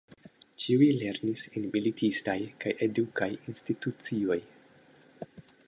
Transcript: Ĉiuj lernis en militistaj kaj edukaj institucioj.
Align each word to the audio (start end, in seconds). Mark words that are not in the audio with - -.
Ĉiuj 0.61 0.87
lernis 1.01 1.43
en 1.59 1.67
militistaj 1.75 2.35
kaj 2.65 2.73
edukaj 2.87 3.29
institucioj. 3.53 4.39